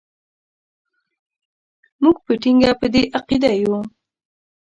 موږ 2.01 2.17
په 2.25 2.33
ټینګه 2.41 2.71
په 2.81 2.87
دې 2.93 3.03
عقیده 3.17 3.51
یو. 3.61 3.77